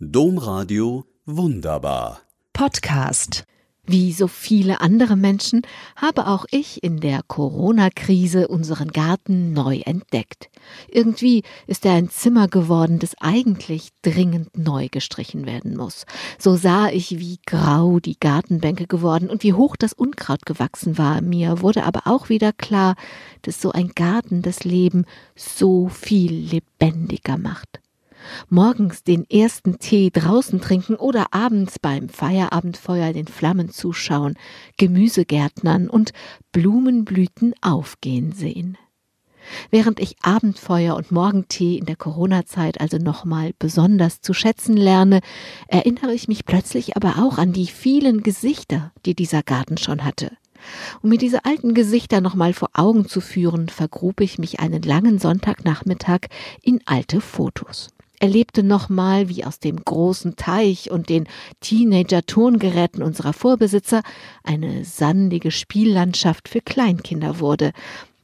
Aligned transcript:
Domradio 0.00 1.06
Wunderbar. 1.26 2.20
Podcast. 2.52 3.42
Wie 3.84 4.12
so 4.12 4.28
viele 4.28 4.80
andere 4.80 5.16
Menschen 5.16 5.62
habe 5.96 6.28
auch 6.28 6.46
ich 6.52 6.84
in 6.84 7.00
der 7.00 7.22
Corona-Krise 7.26 8.46
unseren 8.46 8.92
Garten 8.92 9.52
neu 9.52 9.78
entdeckt. 9.78 10.50
Irgendwie 10.86 11.42
ist 11.66 11.84
er 11.84 11.94
ein 11.94 12.10
Zimmer 12.10 12.46
geworden, 12.46 13.00
das 13.00 13.16
eigentlich 13.18 13.88
dringend 14.02 14.56
neu 14.56 14.86
gestrichen 14.88 15.46
werden 15.46 15.76
muss. 15.76 16.06
So 16.38 16.54
sah 16.54 16.90
ich, 16.90 17.18
wie 17.18 17.40
grau 17.44 17.98
die 17.98 18.20
Gartenbänke 18.20 18.86
geworden 18.86 19.28
und 19.28 19.42
wie 19.42 19.54
hoch 19.54 19.74
das 19.74 19.94
Unkraut 19.94 20.46
gewachsen 20.46 20.96
war. 20.96 21.22
Mir 21.22 21.60
wurde 21.60 21.82
aber 21.82 22.02
auch 22.04 22.28
wieder 22.28 22.52
klar, 22.52 22.94
dass 23.42 23.60
so 23.60 23.72
ein 23.72 23.88
Garten 23.96 24.42
das 24.42 24.62
Leben 24.62 25.06
so 25.34 25.88
viel 25.88 26.32
lebendiger 26.32 27.36
macht 27.36 27.80
morgens 28.48 29.02
den 29.04 29.28
ersten 29.28 29.78
Tee 29.78 30.10
draußen 30.10 30.60
trinken 30.60 30.96
oder 30.96 31.32
abends 31.32 31.78
beim 31.78 32.08
Feierabendfeuer 32.08 33.12
den 33.12 33.26
Flammen 33.26 33.70
zuschauen, 33.70 34.34
Gemüsegärtnern 34.76 35.88
und 35.88 36.12
Blumenblüten 36.52 37.54
aufgehen 37.60 38.32
sehen. 38.32 38.78
Während 39.70 40.00
ich 40.00 40.16
Abendfeuer 40.22 40.94
und 40.94 41.10
Morgentee 41.10 41.76
in 41.76 41.86
der 41.86 41.96
Corona-Zeit 41.96 42.80
also 42.80 42.98
nochmal 42.98 43.52
besonders 43.58 44.20
zu 44.20 44.34
schätzen 44.34 44.76
lerne, 44.76 45.20
erinnere 45.68 46.12
ich 46.12 46.28
mich 46.28 46.44
plötzlich 46.44 46.96
aber 46.96 47.16
auch 47.18 47.38
an 47.38 47.52
die 47.52 47.66
vielen 47.66 48.22
Gesichter, 48.22 48.92
die 49.06 49.14
dieser 49.14 49.42
Garten 49.42 49.78
schon 49.78 50.04
hatte. 50.04 50.32
Um 51.02 51.10
mir 51.10 51.18
diese 51.18 51.44
alten 51.44 51.72
Gesichter 51.72 52.20
nochmal 52.20 52.52
vor 52.52 52.70
Augen 52.74 53.06
zu 53.06 53.20
führen, 53.20 53.68
vergrub 53.68 54.20
ich 54.20 54.38
mich 54.38 54.60
einen 54.60 54.82
langen 54.82 55.18
Sonntagnachmittag 55.18 56.26
in 56.62 56.80
alte 56.84 57.20
Fotos 57.20 57.88
erlebte 58.20 58.62
nochmal, 58.62 59.28
wie 59.28 59.44
aus 59.44 59.58
dem 59.58 59.84
großen 59.84 60.36
Teich 60.36 60.90
und 60.90 61.08
den 61.08 61.28
Teenager-Turngeräten 61.60 63.02
unserer 63.02 63.32
Vorbesitzer 63.32 64.02
eine 64.42 64.84
sandige 64.84 65.50
Spiellandschaft 65.50 66.48
für 66.48 66.60
Kleinkinder 66.60 67.40
wurde. 67.40 67.72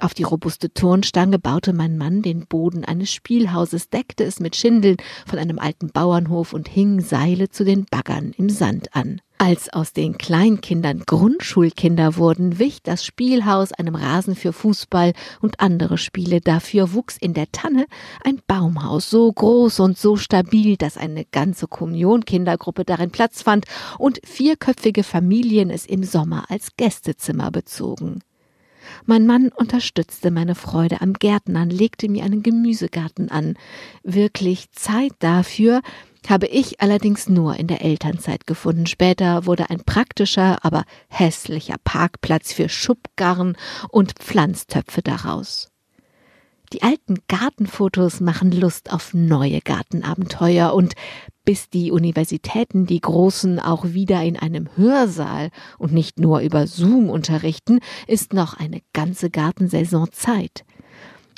Auf 0.00 0.14
die 0.14 0.22
robuste 0.22 0.72
Turnstange 0.72 1.40
baute 1.40 1.72
mein 1.72 1.98
Mann 1.98 2.22
den 2.22 2.46
Boden 2.46 2.84
eines 2.84 3.12
Spielhauses, 3.12 3.90
deckte 3.90 4.22
es 4.22 4.38
mit 4.38 4.54
Schindeln 4.54 4.96
von 5.26 5.40
einem 5.40 5.58
alten 5.58 5.90
Bauernhof 5.90 6.52
und 6.52 6.68
hing 6.68 7.00
Seile 7.00 7.48
zu 7.48 7.64
den 7.64 7.84
Baggern 7.84 8.32
im 8.36 8.48
Sand 8.48 8.94
an. 8.94 9.20
Als 9.38 9.72
aus 9.72 9.92
den 9.92 10.16
Kleinkindern 10.16 11.02
Grundschulkinder 11.04 12.16
wurden, 12.16 12.60
wich 12.60 12.80
das 12.82 13.04
Spielhaus 13.04 13.72
einem 13.72 13.96
Rasen 13.96 14.36
für 14.36 14.52
Fußball 14.52 15.14
und 15.40 15.58
andere 15.58 15.98
Spiele. 15.98 16.40
Dafür 16.40 16.92
wuchs 16.92 17.16
in 17.16 17.34
der 17.34 17.50
Tanne 17.50 17.86
ein 18.24 18.40
Baumhaus, 18.46 19.10
so 19.10 19.32
groß 19.32 19.80
und 19.80 19.98
so 19.98 20.16
stabil, 20.16 20.76
dass 20.76 20.96
eine 20.96 21.24
ganze 21.24 21.66
Kommunionkindergruppe 21.66 22.84
darin 22.84 23.10
Platz 23.10 23.42
fand 23.42 23.64
und 23.98 24.20
vierköpfige 24.24 25.02
Familien 25.02 25.70
es 25.70 25.86
im 25.86 26.04
Sommer 26.04 26.44
als 26.48 26.76
Gästezimmer 26.76 27.50
bezogen. 27.50 28.20
Mein 29.06 29.26
Mann 29.26 29.48
unterstützte 29.48 30.30
meine 30.30 30.54
Freude 30.54 31.00
am 31.00 31.12
Gärtnern, 31.12 31.70
legte 31.70 32.08
mir 32.08 32.24
einen 32.24 32.42
Gemüsegarten 32.42 33.30
an. 33.30 33.56
Wirklich 34.02 34.70
Zeit 34.72 35.12
dafür 35.18 35.82
habe 36.28 36.46
ich 36.46 36.80
allerdings 36.80 37.28
nur 37.28 37.56
in 37.56 37.66
der 37.68 37.82
Elternzeit 37.82 38.46
gefunden. 38.46 38.86
Später 38.86 39.46
wurde 39.46 39.70
ein 39.70 39.80
praktischer, 39.80 40.64
aber 40.64 40.84
hässlicher 41.08 41.76
Parkplatz 41.82 42.52
für 42.52 42.68
Schubgarn 42.68 43.56
und 43.90 44.14
Pflanztöpfe 44.18 45.02
daraus. 45.02 45.70
Die 46.72 46.82
alten 46.82 47.16
Gartenfotos 47.28 48.20
machen 48.20 48.52
Lust 48.52 48.92
auf 48.92 49.14
neue 49.14 49.60
Gartenabenteuer 49.60 50.74
und 50.74 50.94
bis 51.48 51.70
die 51.70 51.92
Universitäten 51.92 52.84
die 52.84 53.00
Großen 53.00 53.58
auch 53.58 53.86
wieder 53.86 54.22
in 54.22 54.36
einem 54.36 54.68
Hörsaal 54.76 55.48
und 55.78 55.94
nicht 55.94 56.20
nur 56.20 56.40
über 56.40 56.66
Zoom 56.66 57.08
unterrichten, 57.08 57.80
ist 58.06 58.34
noch 58.34 58.52
eine 58.52 58.82
ganze 58.92 59.30
Gartensaison 59.30 60.12
Zeit. 60.12 60.66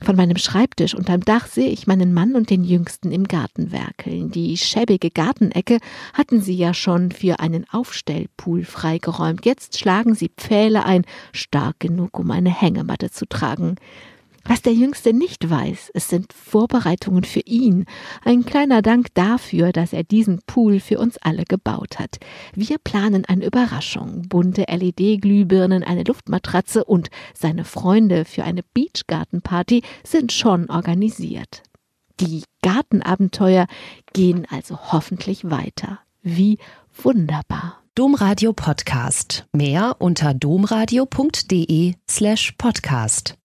Von 0.02 0.16
meinem 0.16 0.36
Schreibtisch 0.36 0.96
unterm 0.96 1.20
Dach 1.20 1.46
sehe 1.46 1.68
ich 1.68 1.86
meinen 1.86 2.12
Mann 2.12 2.34
und 2.34 2.50
den 2.50 2.64
Jüngsten 2.64 3.12
im 3.12 3.28
Garten 3.28 3.70
werkeln. 3.70 4.32
Die 4.32 4.56
schäbige 4.56 5.12
Gartenecke 5.12 5.78
hatten 6.12 6.40
sie 6.40 6.56
ja 6.56 6.74
schon 6.74 7.12
für 7.12 7.38
einen 7.38 7.64
Aufstellpool 7.70 8.64
freigeräumt. 8.64 9.46
Jetzt 9.46 9.78
schlagen 9.78 10.16
sie 10.16 10.32
Pfähle 10.36 10.86
ein, 10.86 11.04
stark 11.32 11.78
genug, 11.78 12.18
um 12.18 12.32
eine 12.32 12.50
Hängematte 12.50 13.12
zu 13.12 13.28
tragen. 13.28 13.76
Was 14.44 14.62
der 14.62 14.72
Jüngste 14.72 15.12
nicht 15.12 15.48
weiß, 15.48 15.90
es 15.94 16.08
sind 16.08 16.32
Vorbereitungen 16.32 17.24
für 17.24 17.40
ihn. 17.40 17.84
Ein 18.24 18.44
kleiner 18.44 18.82
Dank 18.82 19.08
dafür, 19.14 19.72
dass 19.72 19.92
er 19.92 20.02
diesen 20.02 20.40
Pool 20.46 20.80
für 20.80 20.98
uns 20.98 21.18
alle 21.18 21.44
gebaut 21.44 21.98
hat. 21.98 22.18
Wir 22.54 22.78
planen 22.78 23.24
eine 23.26 23.44
Überraschung. 23.44 24.22
Bunte 24.28 24.64
LED-Glühbirnen, 24.68 25.84
eine 25.84 26.04
Luftmatratze 26.04 26.84
und 26.84 27.10
seine 27.34 27.64
Freunde 27.64 28.24
für 28.24 28.44
eine 28.44 28.62
Beachgartenparty 28.74 29.82
sind 30.04 30.32
schon 30.32 30.70
organisiert. 30.70 31.62
Die 32.20 32.42
Gartenabenteuer 32.62 33.66
gehen 34.12 34.46
also 34.50 34.78
hoffentlich 34.92 35.50
weiter. 35.50 36.00
Wie 36.22 36.58
wunderbar. 37.02 37.80
Domradio 37.94 38.52
Podcast. 38.52 39.46
Mehr 39.52 39.96
unter 39.98 40.32
domradio.de 40.32 41.94
slash 42.08 42.52
podcast. 42.58 43.34